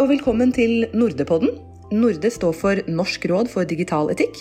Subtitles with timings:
[0.00, 1.52] og velkommen til Nordepodden.
[1.94, 4.40] Norde står for Norsk råd for digital etikk.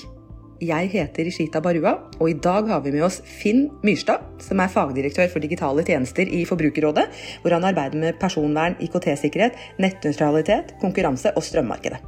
[0.64, 4.72] Jeg heter Ishita Barua, og i dag har vi med oss Finn Myrstad, som er
[4.72, 7.06] fagdirektør for digitale tjenester i Forbrukerrådet,
[7.44, 12.02] hvor han arbeider med personvern, IKT-sikkerhet, nettnøytralitet, konkurranse og strømmarkedet.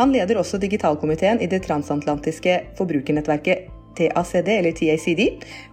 [0.00, 5.22] Han leder også digitalkomiteen i det transatlantiske forbrukernettverket TACD, eller TACD,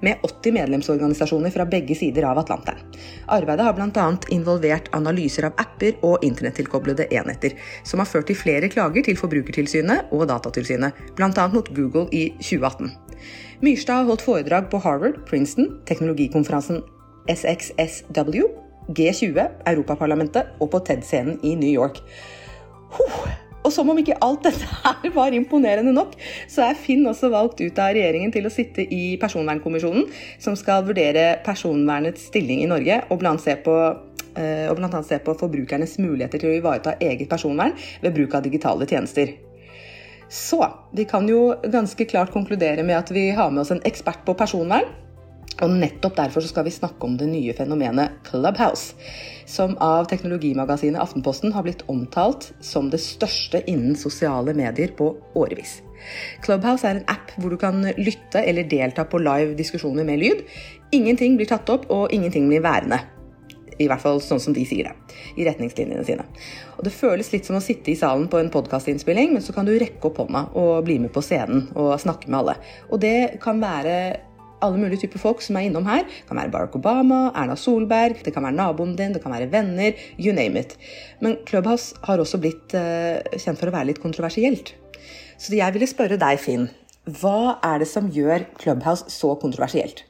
[0.02, 2.82] med 80 medlemsorganisasjoner fra begge sider av Atlanteren.
[3.28, 4.08] Arbeidet har bl.a.
[4.34, 10.14] involvert analyser av apper og internettilkoblede enheter, som har ført til flere klager til Forbrukertilsynet
[10.16, 11.48] og Datatilsynet, bl.a.
[11.54, 12.94] mot Google i 2018.
[13.66, 16.84] Myrstad har holdt foredrag på Harvard, Princeton, teknologikonferansen
[17.28, 18.46] SXSW,
[18.88, 22.00] G20, Europaparlamentet og på TED-scenen i New York.
[22.94, 23.47] Huh.
[23.68, 26.16] Og som om ikke alt dette her var imponerende nok,
[26.48, 30.08] så er Finn også valgt ut av regjeringen til å sitte i Personvernkommisjonen,
[30.40, 33.80] som skal vurdere personvernets stilling i Norge, og blant se på
[34.38, 35.00] og bl.a.
[35.02, 37.72] se på forbrukernes muligheter til å ivareta eget personvern
[38.04, 39.32] ved bruk av digitale tjenester.
[40.30, 40.60] Så
[40.92, 44.36] vi kan jo ganske klart konkludere med at vi har med oss en ekspert på
[44.38, 44.86] personvern.
[45.64, 48.94] Og nettopp derfor skal vi snakke om det nye fenomenet Clubhouse,
[49.48, 55.80] som av teknologimagasinet Aftenposten har blitt omtalt som det største innen sosiale medier på årevis.
[56.44, 60.44] Clubhouse er en app hvor du kan lytte eller delta på live diskusjoner med lyd.
[60.96, 63.00] Ingenting blir tatt opp, og ingenting blir værende.
[63.78, 66.26] I hvert fall sånn som de sier det, i retningslinjene sine.
[66.78, 69.68] Og Det føles litt som å sitte i salen på en podkastinnspilling, men så kan
[69.68, 72.58] du rekke opp hånda og bli med på scenen og snakke med alle.
[72.90, 73.98] Og det kan være
[74.66, 76.04] alle mulige typer folk som er innom her.
[76.08, 79.52] Det kan være Barack Obama, Erna Solberg, det kan være naboen din, det kan være
[79.54, 79.96] venner.
[80.18, 80.78] You name it.
[81.22, 84.74] Men Clubhouse har også blitt uh, kjent for å være litt kontroversielt.
[85.38, 86.70] Så jeg ville spørre deg, Finn.
[87.08, 90.04] Hva er det som gjør Clubhouse så kontroversielt?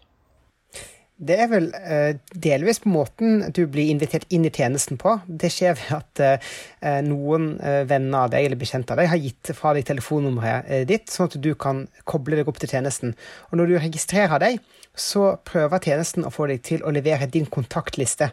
[1.18, 5.16] Det er vel uh, delvis på måten du blir invitert inn i tjenesten på.
[5.26, 9.24] Det skjer ved at uh, noen uh, venner av deg eller bekjente av deg har
[9.24, 13.16] gitt fra deg telefonnummeret ditt, sånn at du kan koble deg opp til tjenesten.
[13.50, 14.62] Og når du registrerer deg,
[14.98, 18.30] så prøver tjenesten å få deg til å levere din kontaktliste.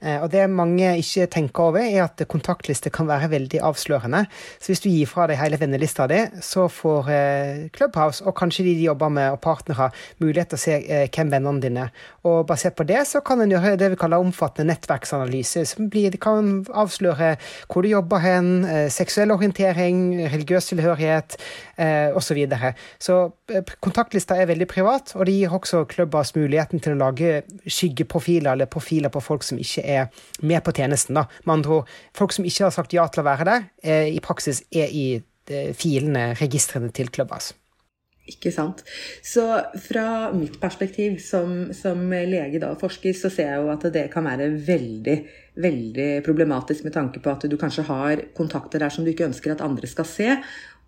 [0.00, 4.24] Og det mange ikke tenker over, er at kontaktlister kan være veldig avslørende.
[4.58, 7.10] Så hvis du gir fra deg hele vennelista di, så får
[7.76, 9.90] Clubhouse og kanskje de de jobber med og partnere,
[10.22, 10.78] mulighet til å se
[11.12, 11.92] hvem vennene dine er.
[12.28, 15.64] Og basert på det så kan en gjøre det vi kaller omfattende nettverksanalyse.
[15.66, 17.36] som blir, kan avsløre
[17.68, 18.50] hvor du jobber hen,
[18.92, 21.36] seksuell orientering, religiøs tilhørighet
[21.80, 22.30] osv.
[22.30, 22.74] Så, videre.
[23.02, 23.14] så
[23.82, 28.70] kontaktlista er veldig privat, og det gir også klubbas muligheten til å lage skyggeprofiler eller
[28.70, 31.18] profiler på folk som ikke er med på tjenesten.
[31.18, 31.26] Da.
[31.44, 33.66] Med andre ord, folk som ikke har sagt ja til å være der,
[34.14, 35.06] i praksis er i
[35.74, 37.50] filene, registrene til klubbas.
[38.30, 38.82] Ikke sant.
[39.26, 39.42] Så
[39.82, 44.28] fra mitt perspektiv som, som lege og forsker, så ser jeg jo at det kan
[44.28, 45.16] være veldig,
[45.60, 49.56] veldig problematisk med tanke på at du kanskje har kontakter der som du ikke ønsker
[49.56, 50.36] at andre skal se.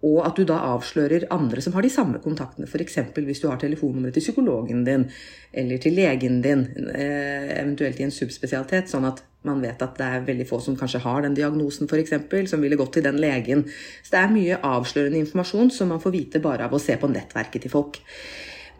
[0.02, 2.66] Og at du da avslører andre som har de samme kontaktene.
[2.66, 2.98] F.eks.
[3.14, 5.04] hvis du har telefonnummeret til psykologen din
[5.52, 6.64] eller til legen din,
[6.94, 11.02] eventuelt i en subspesialitet, sånn at man vet at det er veldig få som kanskje
[11.04, 13.64] har den diagnosen, f.eks., som ville gått til den legen.
[14.02, 17.10] Så det er mye avslørende informasjon som man får vite bare av å se på
[17.10, 18.02] nettverket til folk.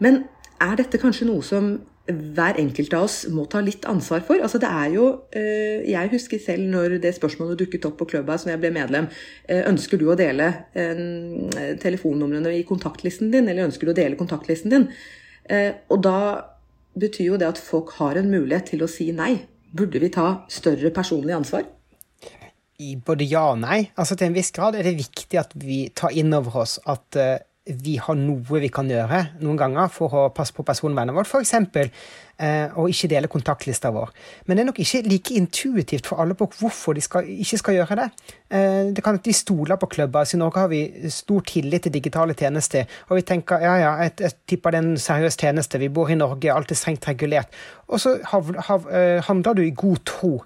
[0.03, 0.25] Men
[0.63, 1.75] er dette kanskje noe som
[2.07, 4.41] hver enkelt av oss må ta litt ansvar for.
[4.43, 8.57] Altså det er jo, Jeg husker selv når det spørsmålet dukket opp på Clubhouse når
[8.57, 9.07] jeg ble medlem.
[9.47, 10.49] Ønsker du å dele
[11.79, 14.89] telefonnumrene i kontaktlisten din, eller ønsker du å dele kontaktlisten din?
[15.87, 16.17] Og da
[16.99, 19.37] betyr jo det at folk har en mulighet til å si nei.
[19.73, 21.63] Burde vi ta større personlig ansvar?
[23.07, 23.79] Både ja og nei.
[23.95, 27.15] Altså Til en viss grad er det viktig at vi tar inn over oss at
[27.63, 31.29] vi har noe vi kan gjøre noen ganger for å passe på personvernet vårt.
[31.29, 31.53] F.eks.
[32.33, 34.09] Uh, og ikke dele kontaktlista vår.
[34.45, 37.77] Men det er nok ikke like intuitivt for alle på hvorfor de skal, ikke skal
[37.77, 38.09] gjøre det.
[38.51, 40.27] Uh, det kan at de stoler på klubber.
[40.27, 40.81] Så I Norge har vi
[41.13, 42.89] stor tillit til digitale tjenester.
[43.07, 45.79] Og vi tenker ja, ja, jeg, jeg tipper det er en seriøs tjeneste.
[45.79, 47.53] Vi bor i Norge, alt er strengt regulert.
[47.87, 48.97] Og så uh,
[49.29, 50.41] handler du i god tro.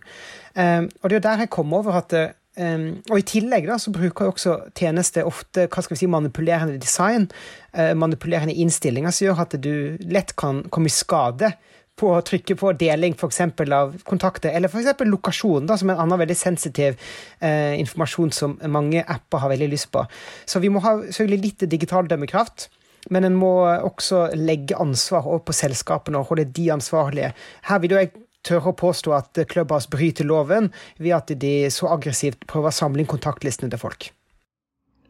[0.54, 2.14] Um, og det er der jeg kom over at
[2.58, 6.10] um, Og i tillegg da, så bruker jo også tjenester ofte hva skal vi si,
[6.12, 7.30] manipulerende design,
[7.78, 9.74] uh, manipulerende innstillinger, som gjør at du
[10.10, 11.54] lett kan komme i skade
[11.98, 13.34] på å trykke på deling for
[13.74, 15.02] av kontakter, eller f.eks.
[15.02, 16.98] lokasjon, da, som er en annen veldig sensitiv
[17.42, 20.06] uh, informasjon som mange apper har veldig lyst på.
[20.46, 22.70] Så vi må ha selvfølgelig litt digital dømmekraft.
[23.14, 27.30] Men en må også legge ansvar over på selskapene og holde de ansvarlige.
[27.70, 28.12] Her vil jeg
[28.48, 33.04] tørre å påstå at Clubhouse bryter loven ved at de så aggressivt prøver å samle
[33.04, 34.12] inn kontaktlistene til folk.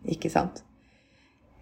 [0.08, 0.64] Ikke sant.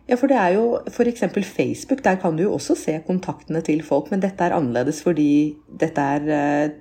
[0.06, 1.24] Ja, for det er jo f.eks.
[1.50, 2.04] Facebook.
[2.06, 6.02] Der kan du jo også se kontaktene til folk, men dette er annerledes fordi dette
[6.02, 6.76] er eh,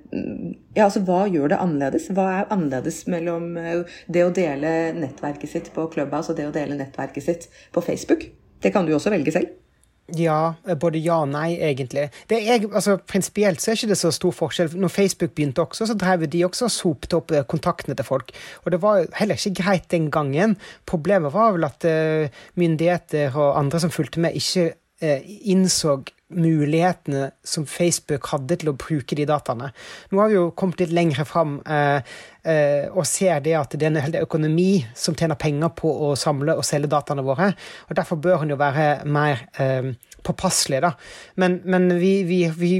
[0.75, 2.11] Ja, altså hva gjør det annerledes?
[2.13, 6.53] Hva er annerledes mellom eh, det å dele nettverket sitt på Clubhouse og det å
[6.53, 8.27] dele nettverket sitt på Facebook?
[8.61, 9.57] Det kan du jo også velge selv.
[10.13, 12.09] Ja, både ja og nei, egentlig.
[12.29, 14.75] Det er, altså, Prinsipielt så er ikke det så stor forskjell.
[14.77, 18.29] Når Facebook begynte også, så drev de også og sopte opp eh, kontaktene til folk.
[18.63, 20.57] Og det var heller ikke greit den gangen.
[20.85, 25.97] Problemet var vel at uh, myndigheter og andre som fulgte med, ikke uh, innså
[26.33, 29.69] mulighetene som Facebook hadde til å bruke de dataene.
[30.09, 31.99] Nå har vi jo kommet litt lenger fram eh,
[32.41, 36.13] eh, og ser det at det er en hel økonomi som tjener penger på å
[36.17, 37.51] samle og selge dataene våre.
[37.89, 39.93] og Derfor bør en jo være mer eh,
[40.25, 40.81] påpasselig.
[40.83, 40.93] da.
[41.41, 42.71] Men, men vi, vi, vi,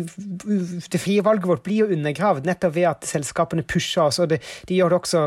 [0.91, 4.19] det frie valget vårt blir jo undergravd nettopp ved at selskapene pusher oss.
[4.19, 5.25] og det, De gjør det også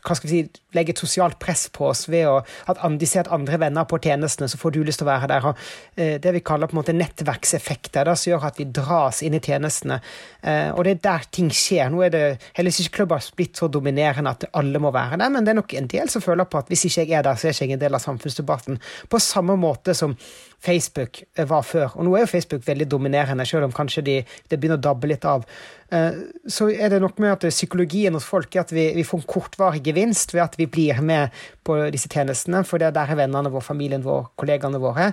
[0.00, 2.36] hva skal vi si, legger et sosialt press på oss ved å,
[2.70, 5.30] at de ser at andre venner på tjenestene, så får du lyst til å være
[5.32, 5.48] der.
[5.50, 5.62] og
[5.96, 9.36] eh, Det vi kaller på en måte nettverkseffekter, da, som gjør at vi dras inn
[9.36, 10.00] i tjenestene.
[10.42, 11.90] Eh, og det er der ting skjer.
[11.90, 12.24] Nå er det
[12.58, 15.74] heller ikke klubber blitt så dominerende at alle må være der, men det er nok
[15.78, 17.80] en del som føler på at hvis ikke jeg er der, så er jeg ikke
[17.80, 18.80] en del av samfunnsdebatten.
[19.10, 20.14] På samme måte som
[20.60, 21.94] Facebook var før.
[21.96, 24.16] Og nå er jo Facebook veldig dominerende, selv om kanskje de,
[24.50, 25.46] det begynner å dabbe litt av.
[25.92, 26.18] Eh,
[26.48, 29.28] så er det nok med at psykologien hos folk er at vi, vi får en
[29.34, 31.36] kortvarig gevinst ved at vi blir med
[31.66, 35.12] på disse tjenestene, for det er der er vennene våre, familien vår, kollegaene våre.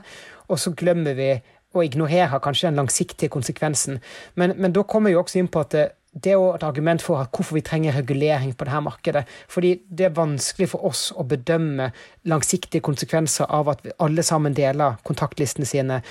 [0.52, 1.32] Og så glemmer vi
[1.76, 4.02] å ignorere kanskje den langsiktige konsekvensen.
[4.36, 5.76] Men, men da kommer vi også inn på at
[6.13, 9.24] det, er jo et argument for hvorfor vi trenger regulering på dette markedet.
[9.50, 11.92] Fordi det er vanskelig for oss å bedømme
[12.30, 16.01] langsiktige konsekvenser av at vi alle sammen deler kontaktlistene sine,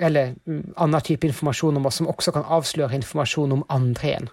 [0.00, 4.32] eller mm, annen type informasjon om oss, som også kan avsløre informasjon om andre igjen.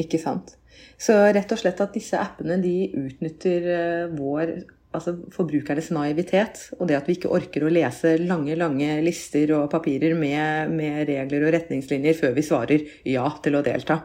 [0.00, 0.56] Ikke sant.
[1.00, 4.54] Så rett og slett at disse appene de utnytter eh, vår
[4.96, 9.68] altså forbrukernes naivitet, og det at vi ikke orker å lese lange lange lister og
[9.72, 14.00] papirer med, med regler og retningslinjer før vi svarer ja til å delta.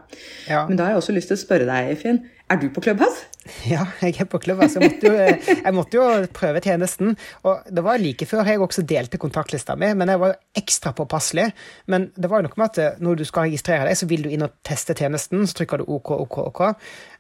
[0.49, 0.65] Ja.
[0.69, 2.21] Men da har jeg også lyst til å spørre deg, Finn.
[2.45, 3.25] Er du på Clubhouse?
[3.69, 4.79] Ja, jeg er på Clubhouse.
[4.79, 7.11] Jeg måtte, jo, jeg måtte jo prøve tjenesten.
[7.45, 11.47] Og det var like før jeg også delte kontaktlista mi, men jeg var ekstra påpasselig.
[11.93, 14.25] Men det var jo noe med at eh, når du skal registrere deg, så vil
[14.25, 15.45] du inn og teste tjenesten.
[15.45, 16.63] Så trykker du OK, OK, OK.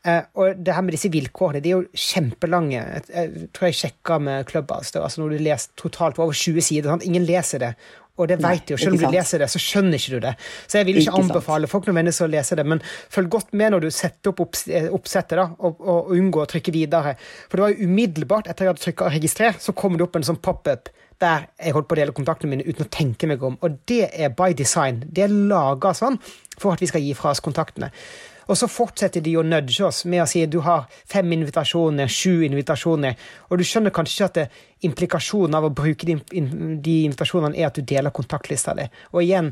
[0.05, 2.81] Eh, og det her med disse vilkårene, de er jo kjempelange.
[3.09, 4.93] Jeg tror jeg sjekka med Clubhouse.
[4.93, 6.89] Det altså når du leser totalt over 20 sider.
[6.89, 7.05] Sant?
[7.05, 7.75] Ingen leser det.
[8.15, 8.77] Og det vet du jo.
[8.79, 10.33] Selv om du leser det, så skjønner ikke du det.
[10.65, 12.81] Så jeg vil ikke, ikke anbefale folk nødvendigvis å lese det, men
[13.11, 16.73] følg godt med når du setter opp eh, oppsettet, da, og, og, unngå å trykke
[16.75, 17.15] videre.
[17.49, 20.27] For det var jo umiddelbart etter jeg hadde trykka 'registrer', så kom det opp en
[20.27, 23.57] sånn pop-up der jeg holdt på å dele kontaktene mine uten å tenke meg om.
[23.63, 25.03] Og det er by design.
[25.07, 26.19] Det er laga sånn
[26.59, 27.91] for at vi skal gi fra oss kontaktene.
[28.45, 32.45] Og så fortsetter de å nudge oss med å si du har fem invitasjoner, sju
[32.47, 33.17] invitasjoner,
[33.49, 34.47] og du skjønner kanskje ikke at det,
[34.85, 38.85] implikasjonen av å bruke de, de invitasjonene er at du deler kontaktlista di.
[39.15, 39.49] Og igjen,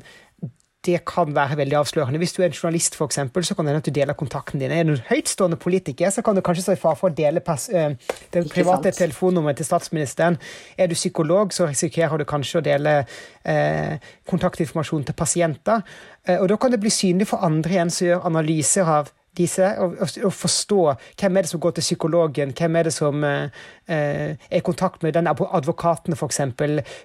[0.86, 2.20] det kan være veldig avslørende.
[2.20, 4.60] Hvis du er en journalist, for eksempel, så kan det hende at du deler kontakten
[4.60, 4.72] din.
[4.72, 7.40] Er du en høytstående politiker, så kan du kanskje stå i fare for å dele
[7.40, 10.38] uh, det private telefonnummeret til statsministeren.
[10.78, 13.96] Er du psykolog, så risikerer du kanskje å dele uh,
[14.30, 15.84] kontaktinformasjon til pasienter.
[16.28, 19.66] Uh, og da kan det bli synlig for andre igjen som gjør analyser av disse,
[19.80, 20.80] og, og, forstå
[21.20, 23.50] hvem er det som går til psykologen, hvem er det som eh,
[23.88, 26.42] er i kontakt med den advokaten, f.eks.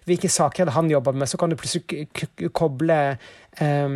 [0.04, 1.28] Hvilke saker er det han jobber med?
[1.28, 2.08] Så kan du plutselig
[2.52, 2.98] koble
[3.60, 3.94] eh,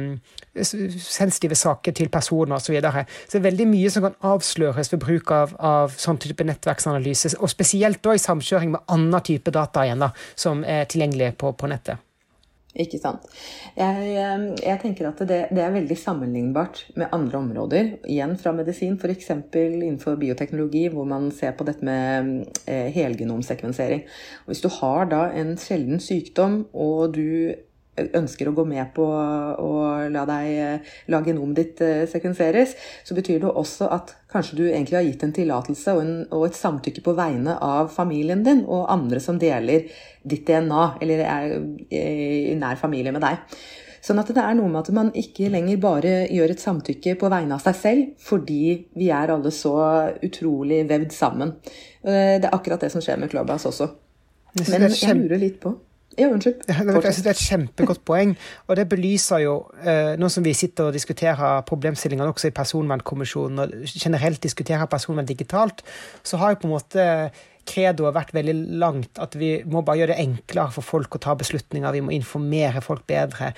[0.62, 2.72] sensitive saker til personer osv.
[2.72, 3.04] Så, videre.
[3.26, 7.34] så det er veldig mye som kan avsløres ved bruk av, av sånn type nettverksanalyse,
[7.40, 11.52] og spesielt da i samkjøring med annen type data igjen, da, som er tilgjengelig på,
[11.52, 12.00] på nettet.
[12.72, 13.26] Ikke sant.
[13.76, 17.90] Jeg, eh, jeg tenker at det, det, er veldig sammenlignbart med andre områder.
[18.08, 19.28] Igjen fra medisin, f.eks.
[19.52, 24.06] innenfor bioteknologi, hvor man ser på dette med eh, helgenomsekvensering.
[24.48, 27.52] Hvis du har da en sjelden sykdom, og du
[27.96, 29.72] ønsker å gå med på å
[30.12, 32.72] la, deg, la genomet ditt eh, sekvenseres,
[33.04, 36.56] så betyr det også at kanskje du egentlig har gitt en tillatelse og, og, et
[36.56, 39.90] samtykke på vegne av familien din og andre som deler
[40.24, 41.54] ditt DNA, eller er
[41.92, 43.60] i nær familie med deg.
[44.02, 47.28] Sånn at det er noe med at man ikke lenger bare gjør et samtykke på
[47.30, 48.64] vegne av seg selv, fordi
[48.98, 49.76] vi er alle så
[50.24, 51.54] utrolig vevd sammen.
[52.02, 53.92] Eh, det er akkurat det som skjer med Clubhouse også.
[54.64, 55.76] Men jeg lurer litt på
[56.18, 56.54] ja, unnskyld.
[56.68, 58.34] Jeg synes Det er et kjempegodt poeng.
[58.66, 59.54] Og det belyser jo,
[59.84, 65.26] eh, nå som vi sitter og diskuterer problemstillingene også i Personvernkommisjonen, og generelt diskuterer personvern
[65.26, 65.82] digitalt,
[66.24, 67.06] så har jo på en måte
[67.68, 69.18] credo har vært veldig langt.
[69.22, 71.94] At vi må bare gjøre det enklere for folk å ta beslutninger.
[71.96, 73.52] Vi må informere folk bedre.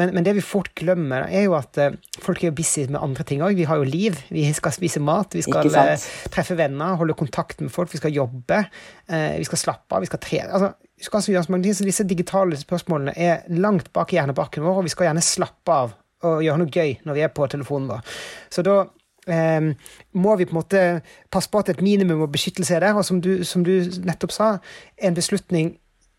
[0.00, 3.00] Men, men det vi fort glemmer, er jo at uh, folk er jo busy med
[3.00, 3.58] andre ting òg.
[3.58, 4.18] Vi har jo liv.
[4.32, 8.14] Vi skal spise mat, vi skal uh, treffe venner, holde kontakt med folk, vi skal
[8.14, 8.62] jobbe.
[9.10, 10.52] Uh, vi skal slappe av, vi skal trene.
[10.52, 10.72] Altså,
[11.10, 15.82] altså Disse digitale spørsmålene er langt bak i hjernebarken vår, og vi skal gjerne slappe
[15.84, 15.98] av
[16.28, 18.16] og gjøre noe gøy når vi er på telefonen vår.
[18.52, 18.82] Så da
[19.30, 19.74] Um,
[20.12, 20.80] må vi på en måte
[21.30, 22.98] passe på at et minimum av beskyttelse er der.
[22.98, 24.50] Og som du, som du nettopp sa,
[24.98, 25.76] en beslutning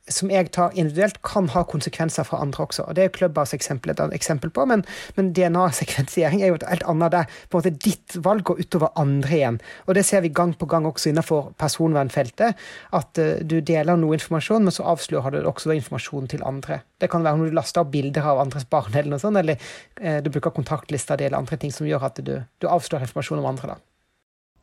[0.09, 2.83] som jeg tar individuelt, kan ha konsekvenser for andre også.
[2.87, 4.83] og Det er Clubhouse eksempel et eksempel på, men,
[5.15, 7.25] men DNA-sekvensiering er jo et helt annet der.
[7.49, 9.61] på en måte Ditt valg går utover andre igjen.
[9.87, 12.57] Og Det ser vi gang på gang også innenfor personvernfeltet.
[12.93, 16.81] At uh, du deler noe informasjon, men så avslører du også informasjon til andre.
[16.99, 19.61] Det kan være når du laster opp bilder av andres barn, eller noe sånt, eller
[20.01, 23.49] uh, du bruker kontaktlister eller andre ting som gjør at du, du avslører informasjon om
[23.53, 23.75] andre.
[23.75, 23.90] da.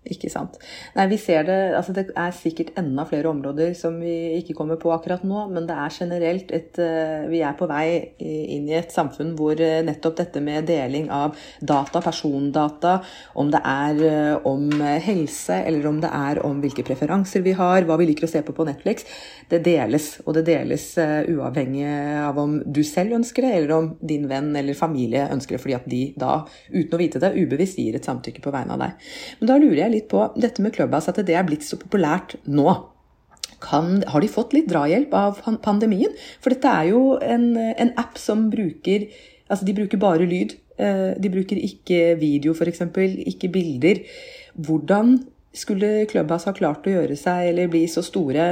[0.06, 0.54] Ikke sant.
[0.94, 4.78] Nei, vi ser det Altså, det er sikkert enda flere områder som vi ikke kommer
[4.80, 8.76] på akkurat nå, men det er generelt et eh, Vi er på vei inn i
[8.78, 12.94] et samfunn hvor eh, nettopp dette med deling av data, persondata,
[13.42, 14.70] om det er eh, om
[15.02, 18.42] helse, eller om det er om hvilke preferanser vi har, hva vi liker å se
[18.46, 19.04] på på Netflix,
[19.50, 20.08] det deles.
[20.24, 21.84] Og det deles uavhengig
[22.22, 25.78] av om du selv ønsker det, eller om din venn eller familie ønsker det, fordi
[25.78, 26.40] at de da,
[26.70, 29.08] uten å vite det, ubevisst gir et samtykke på vegne av deg.
[29.40, 31.78] Men da lurer jeg litt litt på dette med Clubhouse, at det er blitt så
[31.80, 32.68] populært nå.
[33.62, 36.12] Kan, har de fått litt drahjelp av pandemien?
[36.42, 39.10] For dette er jo en, en app som bruker
[39.48, 40.50] Altså, de bruker bare lyd.
[40.76, 42.82] Eh, de bruker ikke video, f.eks.
[43.30, 44.02] Ikke bilder.
[44.60, 45.14] Hvordan
[45.56, 48.44] skulle Clubhouse ha klart å gjøre seg eller bli så store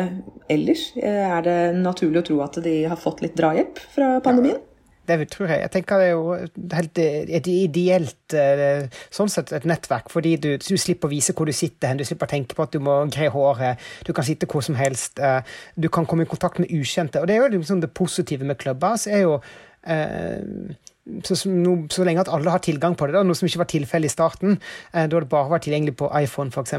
[0.48, 0.86] ellers?
[0.96, 4.56] Eh, er det naturlig å tro at de har fått litt drahjelp fra pandemien?
[4.56, 4.75] Ja.
[5.06, 5.60] Det tror jeg.
[5.62, 6.32] Jeg tenker det er jo
[6.74, 11.54] helt ideelt eh, sånn sett et nettverk, fordi du, du, slipper å vise hvor du
[11.54, 14.48] sitter hen, du slipper å tenke på at du må gre håret, du kan sitte
[14.50, 15.40] hvor som helst, eh,
[15.76, 17.22] du kan komme i kontakt med ukjente.
[17.22, 19.38] Og det er jo liksom det positive med Clubhouse, er jo
[19.86, 20.74] eh,
[21.22, 23.70] så, no, så, lenge at alle har tilgang på det, da, noe som ikke var
[23.70, 24.58] tilfellet i starten,
[24.90, 26.74] da det bare var tilgjengelig på iPhone f.eks.,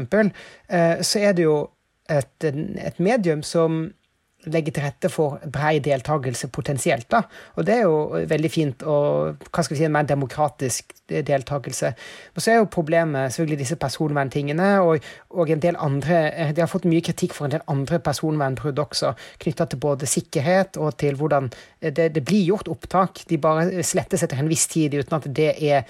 [1.08, 1.62] så er det jo
[2.12, 3.86] et, et medium som
[4.52, 7.08] legge til rette for brei deltakelse potensielt.
[7.10, 7.24] Da.
[7.56, 11.92] Og det er jo veldig fint og hva skal vi si, en mer demokratisk deltakelse.
[12.34, 16.18] Men så er jo problemet selvfølgelig disse personverntingene og, og en del andre
[16.52, 20.76] De har fått mye kritikk for en del andre personvernbrudd også, knytta til både sikkerhet
[20.76, 21.48] og til hvordan
[21.80, 23.22] det, det, blir gjort opptak.
[23.28, 25.84] De bare slettes etter en viss tid uten at det er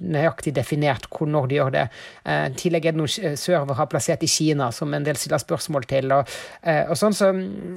[0.00, 1.86] nøyaktig definert når de gjør det.
[2.24, 5.88] Eh, I tillegg er det noen servere plassert i Kina som en del stiller spørsmål
[5.90, 6.12] til.
[6.12, 6.28] og,
[6.62, 7.32] eh, og sånn så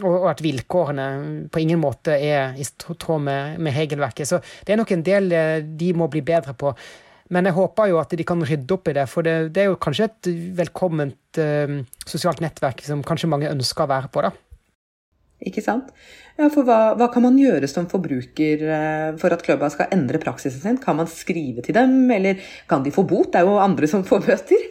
[0.07, 1.07] og at vilkårene
[1.51, 4.29] på ingen måte er i tråd med, med regelverket.
[4.29, 6.73] Så det er nok en del eh, de må bli bedre på.
[7.31, 9.69] Men jeg håper jo at de kan rydde opp i det, for det, det er
[9.69, 14.25] jo kanskje et velkomment eh, sosialt nettverk som kanskje mange ønsker å være på.
[14.27, 14.33] da.
[15.47, 15.89] Ikke sant?
[16.37, 20.21] Ja, for hva, hva, kan man gjøre som forbruker eh, for at klubba skal endre
[20.21, 20.81] praksisen sin?
[20.81, 23.31] Kan man skrive til dem, eller kan de få bot?
[23.33, 24.67] Det er jo andre som får bøter.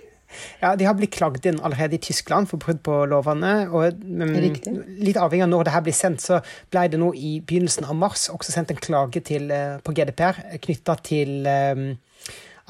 [0.60, 3.54] Ja, De har blitt klagd inn allerede i Tyskland for brudd på lovene.
[3.70, 4.36] og um,
[5.00, 6.40] Litt avhengig av når det her blir sendt, så
[6.72, 10.40] ble det nå i begynnelsen av mars også sendt en klage til, uh, på GDPR
[10.62, 11.90] knytta til um,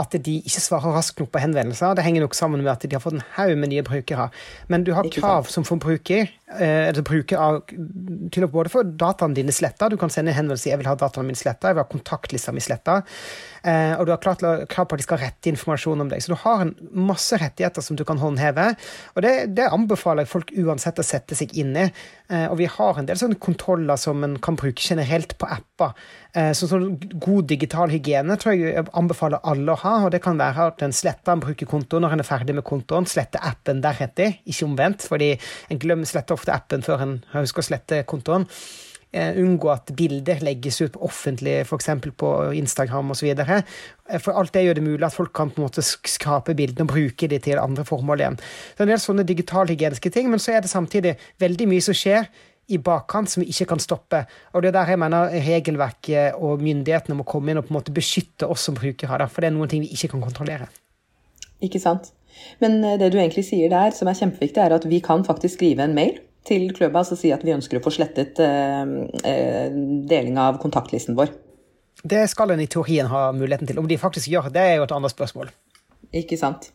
[0.01, 1.95] at de ikke svarer raskt nok på henvendelser.
[1.97, 4.31] Det henger nok sammen med at de har fått en haug med nye brukere.
[4.73, 7.61] Men du har krav som forbruker eh, bruker av,
[8.33, 9.91] til å både få dataene dine sletta.
[9.91, 12.53] Du kan sende en henvendelse 'jeg vil ha dataene mine sletta', 'jeg vil ha kontaktlista
[12.53, 13.03] mi sletta'.
[13.63, 16.23] Eh, og du har klart, krav på at de skal ha rette informasjon om deg.
[16.23, 18.75] Så du har en masse rettigheter som du kan håndheve.
[19.17, 21.91] Og det, det anbefaler jeg folk uansett å sette seg inn i.
[22.31, 25.97] Eh, og vi har en del sånne kontroller som en kan bruke generelt på apper.
[26.31, 29.97] Eh, så sånn god digital hygiene tror jeg jeg anbefaler alle å ha.
[30.07, 33.09] Og det kan være at en sletter en brukerkonto når en er ferdig med kontoen,
[33.11, 35.09] sletter appen deretter, ikke omvendt.
[35.11, 35.33] fordi
[35.71, 38.47] en glemmer sletter ofte appen før en husker å slette kontoen.
[39.11, 41.89] Uh, unngå at bilder legges ut offentlig, f.eks.
[42.15, 43.33] på Instagram osv.
[43.43, 43.57] Uh,
[44.23, 46.93] for alt det gjør det mulig at folk kan på en måte skrape bildene og
[46.93, 48.39] bruke de til andre formål igjen.
[48.39, 51.99] Det er en del sånne digitalhygieniske ting, men så er det samtidig veldig mye som
[51.99, 52.31] skjer
[52.71, 54.23] i bakkant som vi ikke kan stoppe.
[54.55, 57.81] Og det er der jeg mener regelverket og myndighetene må komme inn og på en
[57.81, 59.27] måte beskytte oss som brukere.
[59.27, 60.71] For det er noen ting vi ikke kan kontrollere.
[61.65, 62.13] Ikke sant.
[62.63, 65.59] Men eh, det du egentlig sier der, som er kjempeviktig, er at vi kan faktisk
[65.59, 68.97] skrive en mail til Clubhouse og si at vi ønsker å få slettet eh,
[69.29, 69.79] eh,
[70.11, 71.33] deling av kontaktlisten vår.
[72.01, 73.81] Det skal en i teorien ha muligheten til.
[73.81, 75.51] Om de faktisk gjør det, er jo et annet spørsmål.
[76.17, 76.71] Ikke sant.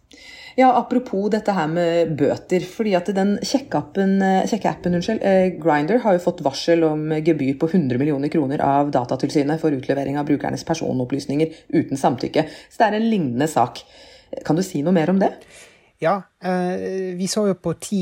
[0.55, 2.63] Ja, Apropos dette her med bøter.
[2.63, 5.19] fordi at den sjekkeappen appen unnskyld,
[5.59, 10.17] Grinder har jo fått varsel om gebyr på 100 millioner kroner av Datatilsynet for utlevering
[10.17, 12.45] av brukernes personopplysninger uten samtykke.
[12.69, 13.83] Så det er en lignende sak.
[14.45, 15.33] Kan du si noe mer om det?
[16.03, 17.99] Ja, eh, vi så jo på ti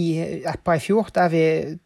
[0.50, 1.42] apper i fjor der vi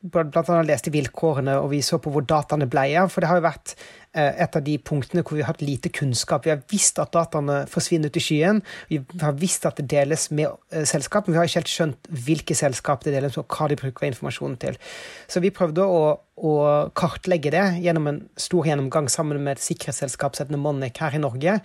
[0.07, 3.11] annet leste vilkårene, og vi så på hvor dataene ble av.
[3.11, 3.73] For det har jo vært
[4.15, 6.45] eh, et av de punktene hvor vi har hatt lite kunnskap.
[6.47, 8.63] Vi har visst at dataene forsvinner ut i skyen.
[8.87, 12.09] Vi har visst at det deles med eh, selskap, men vi har ikke helt skjønt
[12.23, 14.79] hvilke selskap det deles med, og hva de bruker informasjonen til.
[15.27, 16.01] Så vi prøvde å,
[16.39, 16.53] å
[16.95, 21.21] kartlegge det gjennom en stor gjennomgang sammen med et sikkerhetsselskap som heter Monic her i
[21.25, 21.59] Norge.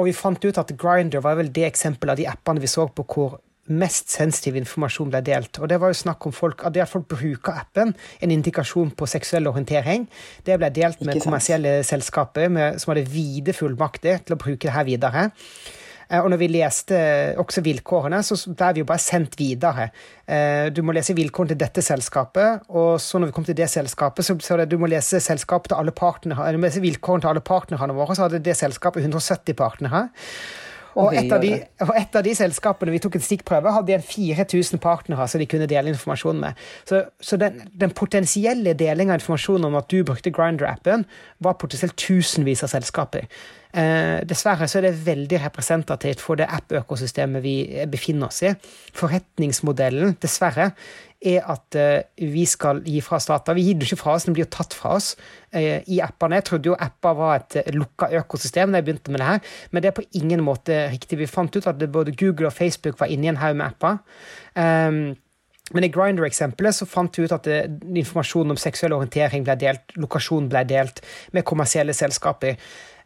[0.00, 2.88] Og vi fant ut at Grinder var vel det eksempelet av de appene vi så
[2.88, 3.40] på hvor
[3.70, 5.60] mest sensitiv informasjon ble delt.
[5.60, 8.92] Og det var jo snakk om folk, at det at folk bruker appen, en indikasjon
[8.96, 10.08] på seksuell orientering.
[10.46, 14.74] Det ble delt med kommersielle selskaper med, som hadde vide fullmakter til å bruke det
[14.74, 15.30] her videre.
[16.10, 17.00] Eh, og når vi leste
[17.40, 19.90] også vilkårene, så ble vi jo bare sendt videre.
[20.26, 23.70] Eh, du må lese vilkårene til dette selskapet, og så når vi kom til det
[23.70, 25.46] selskapet, så sa det du må lese til
[26.58, 30.08] må lese vilkårene til alle partnerne våre, så hadde det selskapet 170 partnere.
[30.98, 31.52] Og et, de,
[31.84, 34.06] og et, av de, selskapene vi tok en stikkprøve, hadde igjen
[34.42, 36.58] 4000 partnere som de kunne dele informasjon med.
[36.88, 41.06] Så, så den, den, potensielle delinga av informasjon om at du brukte Grinder-appen,
[41.38, 43.28] var potensielt tusenvis av selskaper.
[43.70, 47.54] Eh, dessverre så er det veldig representativt for det app-økosystemet vi
[47.90, 48.50] befinner oss i.
[48.98, 50.72] Forretningsmodellen, dessverre,
[51.20, 52.00] er at uh,
[52.32, 53.52] vi skal gi fra oss data.
[53.52, 55.10] Vi gir det ikke fra oss, den blir jo tatt fra oss
[55.52, 56.38] uh, i appene.
[56.38, 59.84] Jeg trodde jo apper var et lukka økosystem da jeg begynte med det her, men
[59.84, 61.20] det er på ingen måte riktig.
[61.20, 64.00] Vi fant ut at både Google og Facebook var inne i en haug med apper.
[64.56, 65.02] Um,
[65.74, 67.60] men i Grinder-eksempelet så fant vi ut at det,
[68.00, 71.02] informasjon om seksuell orientering ble delt, lokasjon ble delt
[71.36, 72.56] med kommersielle selskaper.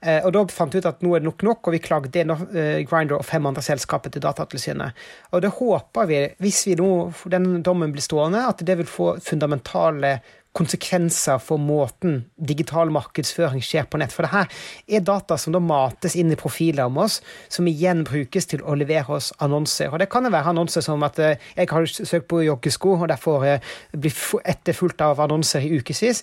[0.04, 2.24] Eh, og da fant vi ut at nå er det nok nok, og vi klagde
[2.24, 5.04] eh, Grinder og fem andre selskaper til Datatilsynet.
[5.32, 6.90] Og det håper vi, hvis vi nå,
[7.32, 10.18] den dommen blir stående, at det vil få fundamentale
[10.54, 14.12] konsekvenser for måten digital markedsføring skjer på nett.
[14.14, 14.52] For det her
[14.86, 17.18] er data som da mates inn i profiler om oss,
[17.50, 19.90] som igjen brukes til å levere oss annonser.
[19.90, 23.10] Og det kan jo være annonser som at eh, jeg har søkt på joggesko, og
[23.10, 23.48] derfor
[23.96, 26.22] blir etterfulgt av annonser i ukevis.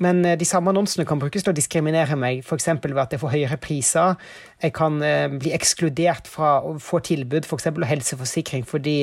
[0.00, 2.70] Men eh, de samme annonsene kan brukes til å diskriminere meg, f.eks.
[2.84, 4.14] ved at jeg får høyere priser.
[4.62, 7.68] Jeg kan eh, bli ekskludert fra å få tilbud, f.eks.
[7.72, 8.96] For helseforsikring, fordi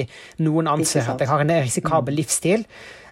[0.46, 2.22] noen anser at jeg har en risikabel mm.
[2.24, 2.66] livsstil.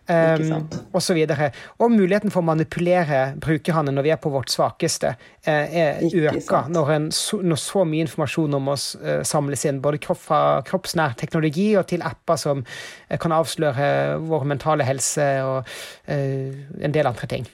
[0.08, 1.50] Um, og så videre.
[1.84, 5.10] Og muligheten for å manipulere brukerne når vi er på vårt svakeste,
[5.44, 7.10] uh, er, øker når, en,
[7.44, 9.82] når, så mye informasjon om oss uh, samles inn.
[9.84, 13.92] Både kropp fra kroppsnær teknologi og til apper som uh, kan avsløre
[14.24, 15.76] vår mentale helse og
[16.08, 17.52] en del andre ting.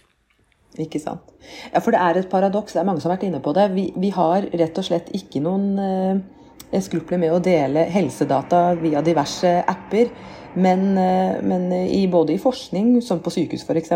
[0.81, 1.33] Ikke sant.
[1.73, 3.67] Ja, for det er et paradoks, det er mange som har vært inne på det.
[3.75, 9.03] Vi, vi har rett og slett ikke noen eh, skrupler med å dele helsedata via
[9.05, 10.09] diverse apper.
[10.53, 13.91] Men, eh, men i, både i forskning, som på sykehus f.eks.,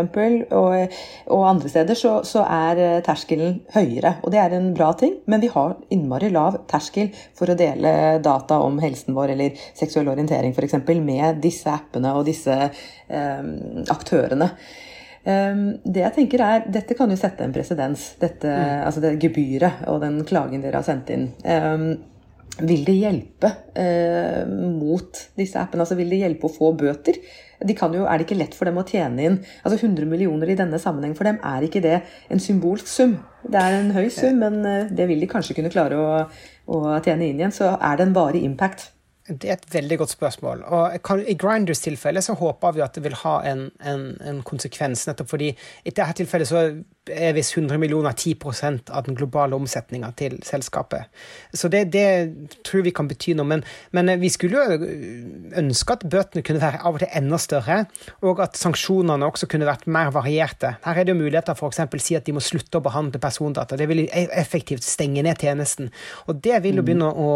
[0.50, 0.96] og,
[1.34, 4.16] og andre steder, så, så, er eh, terskelen høyere.
[4.22, 8.18] Og det er en bra ting, men vi har innmari lav terskel for å dele
[8.24, 10.80] data om helsen vår eller seksuell orientering f.eks.
[10.98, 13.48] med disse appene og disse eh,
[13.94, 14.52] aktørene.
[15.28, 18.46] Ehm, det jeg tenker er, Dette kan jo sette en presedens, mm.
[18.86, 21.28] altså det gebyret og den klagen dere har sendt inn.
[21.44, 21.90] Ehm,
[22.58, 25.84] vil det hjelpe eh, mot disse appene?
[25.84, 27.20] altså Vil det hjelpe å få bøter?
[27.58, 29.36] De jo, er det ikke lett for dem å tjene inn
[29.66, 31.40] altså 100 millioner i denne sammenheng for dem?
[31.42, 33.16] Er ikke det en symbolsk sum?
[33.46, 36.22] Det er en høy sum, men eh, det vil de kanskje kunne klare å,
[36.74, 37.54] å tjene inn igjen.
[37.54, 38.88] Så er det en varig impact.
[39.28, 40.62] Det er et veldig godt spørsmål.
[40.64, 45.06] Og I Grinders tilfelle så håper vi at det vil ha en, en, en konsekvens.
[45.08, 46.62] nettopp fordi i dette tilfellet så
[47.14, 51.08] er visst 100 millioner 10% av den globale omsetninga til selskapet.
[51.52, 52.06] Så det, det,
[52.66, 53.48] tror vi kan bety noe.
[53.48, 53.64] Men,
[53.96, 54.90] men, vi skulle jo
[55.60, 57.80] ønske at bøtene kunne være av og til enda større,
[58.26, 60.76] og at sanksjonene også kunne vært mer varierte.
[60.84, 63.78] Her er det jo muligheter for å si at de må slutte å behandle persondata.
[63.78, 65.92] Det vil effektivt stenge ned tjenesten.
[66.26, 66.88] Og det vil jo mm.
[66.88, 67.30] begynne å,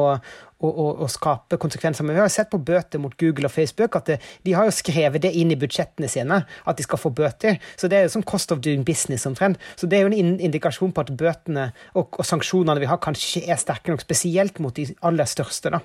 [0.63, 2.07] å, skape konsekvenser.
[2.07, 4.69] Men vi har jo sett på bøter mot Google og Facebook at det, de har
[4.69, 7.59] jo skrevet det inn i budsjettene sine, at de skal få bøter.
[7.77, 9.61] Så det er jo sånn cost of doing business omtrent.
[9.77, 13.45] Så det er jo en indikasjon på at bøtene og, og sanksjonene vi har, kanskje
[13.47, 15.73] er sterke nok, spesielt mot de aller største.
[15.75, 15.83] da.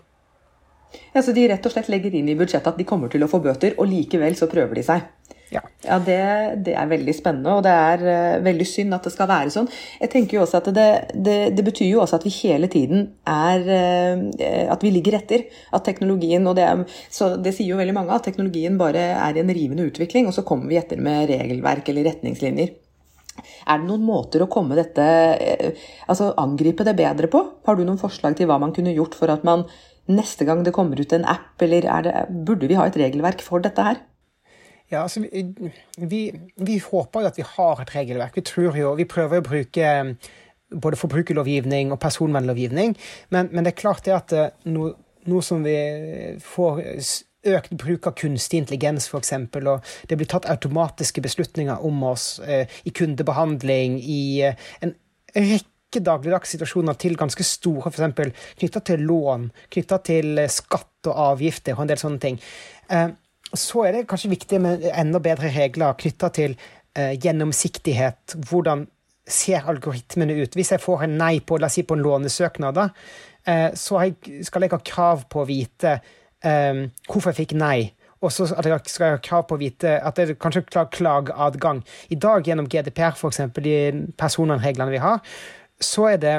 [1.13, 3.31] Ja, Så de rett og slett legger inn i budsjettet at de kommer til å
[3.31, 5.07] få bøter, og likevel så prøver de seg?
[5.47, 6.17] Ja, ja det,
[6.65, 9.69] det, er veldig spennende, og det er uh, veldig synd at det skal være sånn.
[10.01, 13.05] Jeg tenker jo også at det, det, det betyr jo også at vi hele tiden
[13.31, 14.25] er uh,
[14.73, 15.45] At vi ligger etter.
[15.71, 19.37] At teknologien og det, er, så det sier jo veldig mange at teknologien bare er
[19.37, 22.75] i en rivende utvikling, og så kommer vi etter med regelverk eller retningslinjer.
[23.67, 27.43] Er det noen måter å komme dette eh, Altså angripe det bedre på?
[27.67, 29.65] Har du noen forslag til hva man kunne gjort for at man
[30.07, 32.13] neste gang det kommer ut en app, eller det,
[32.47, 33.99] burde vi ha et regelverk for dette her?
[34.87, 35.25] Ja, altså,
[35.99, 36.21] vi,
[36.55, 38.37] vi, håper jo at vi har et regelverk.
[38.39, 40.29] Vi tror jo, vi prøver å bruke eh,
[40.71, 42.95] både forbrukerlovgivning og personvernlovgivning,
[43.35, 44.93] men, men det er klart det at noe,
[45.27, 45.75] noe som vi
[46.43, 46.81] får
[47.55, 49.33] økt bruk av kunstig intelligens, f.eks.,
[49.63, 54.95] og det blir tatt automatiske beslutninger om oss eh, i kundebehandling, i eh, en
[55.37, 58.33] rekke dagligdags situasjoner til ganske store, f.eks.
[58.59, 62.41] knytta til lån, knytta til eh, skatt og avgifter og en del sånne ting.
[62.89, 63.09] Eh,
[63.53, 68.35] så er det kanskje viktig med enda bedre regler knytta til eh, gjennomsiktighet.
[68.49, 68.85] Hvordan
[69.27, 70.55] ser algoritmene ut?
[70.55, 72.89] Hvis jeg får en nei på, la oss si på en lånesøknad, da,
[73.79, 74.01] så
[74.43, 75.93] skal jeg ha krav på å vite
[76.45, 77.93] um, hvorfor jeg fikk nei.
[78.21, 81.83] Og så at jeg skal ha krav på å vite at det kanskje er klageadgang.
[82.09, 83.75] I dag, gjennom GDPR, f.eks., de
[84.17, 85.21] personvernreglene vi har,
[85.81, 86.37] så er det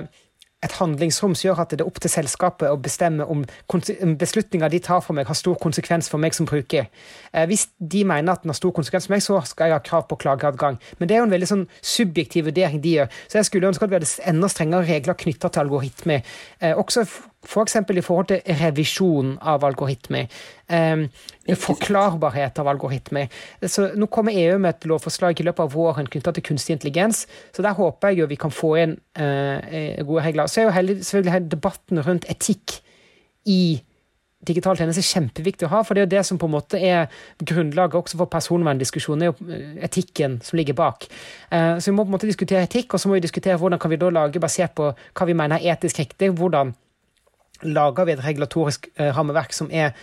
[0.59, 3.45] et handlingsrom som gjør at det er opp til selskapet å bestemme om
[4.19, 6.89] beslutninger de tar for meg, har stor konsekvens for meg som bruker.
[7.31, 9.85] Eh, hvis de mener at den har stor konsekvens for meg, så skal jeg ha
[9.87, 10.81] krav på klageadgang.
[10.99, 13.21] Men det er jo en veldig sånn subjektiv vurdering de gjør.
[13.31, 16.23] Så jeg skulle ønske at vi hadde enda strengere regler knytta til algoritme.
[16.59, 17.07] Eh, også
[17.47, 17.77] F.eks.
[17.87, 20.27] For i forhold til revisjon av algoritmer.
[20.69, 21.05] Eh,
[21.55, 23.29] forklarbarhet av algoritmer.
[23.63, 27.27] Så nå kommer EU med et lovforslag i løpet av våren knytta til kunstig intelligens.
[27.55, 30.51] Så der håper jeg jo vi kan få inn eh, gode regler.
[30.51, 32.81] Så er jo heller, selvfølgelig debatten rundt etikk
[33.49, 33.79] i
[34.47, 37.09] digital tjeneste kjempeviktig å ha, for det er jo det som på en måte er
[37.43, 41.09] grunnlaget også for personverndiskusjonen, er jo eh, etikken som ligger bak.
[41.51, 43.83] Uh, så vi må på en måte diskutere etikk, og så må vi diskutere hvordan
[43.83, 46.71] kan vi da lage, basert på hva vi mener er etisk riktig, hvordan
[47.63, 49.95] lager vi et regulatorisk eh, rammeverk som er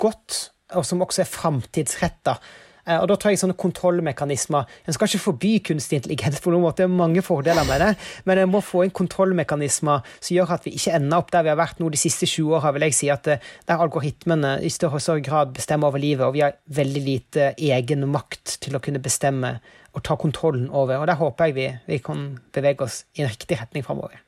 [0.00, 2.38] godt, og som også er framtidsretta.
[2.84, 6.66] Eh, og da tar jeg sånne kontrollmekanismer En skal ikke forby kunstig intelligens, på noen
[6.66, 7.92] måte, det er mange fordeler med det,
[8.28, 11.52] men en må få inn kontrollmekanismer som gjør at vi ikke ender opp der vi
[11.54, 14.72] har vært nå de siste 20 åra, vil jeg si, at eh, der algoritmene i
[14.72, 18.76] større og større grad bestemmer over livet, og vi har veldig lite egen makt til
[18.76, 19.56] å kunne bestemme
[19.94, 20.98] og ta kontrollen over.
[21.00, 24.18] Og der håper jeg vi, vi kan bevege oss i en riktig retning framover.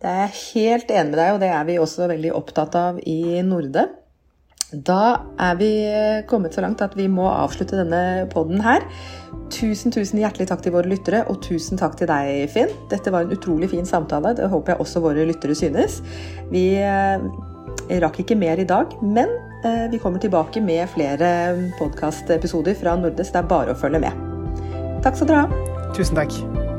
[0.00, 3.00] Det er jeg helt enig med deg, og det er vi også veldig opptatt av
[3.04, 3.84] i Norde.
[4.70, 5.70] Da er vi
[6.30, 8.86] kommet så langt at vi må avslutte denne poden her.
[9.50, 12.70] Tusen tusen hjertelig takk til våre lyttere, og tusen takk til deg, Finn.
[12.92, 14.32] Dette var en utrolig fin samtale.
[14.38, 15.98] Det håper jeg også våre lyttere synes.
[16.54, 17.28] Vi eh,
[18.00, 19.34] rakk ikke mer i dag, men
[19.66, 21.34] eh, vi kommer tilbake med flere
[21.82, 23.34] podkastepisoder fra Nordes.
[23.34, 24.26] Det er bare å følge med.
[25.04, 25.70] Takk skal dere ha.
[25.98, 26.69] Tusen takk.